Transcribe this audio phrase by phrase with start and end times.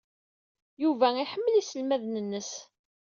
[0.83, 2.51] Yuba iḥemmel iselmaden-nnes.